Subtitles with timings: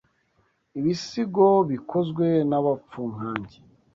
[0.79, 3.57] Ibisigo bikozwe n'abapfu nkanjye."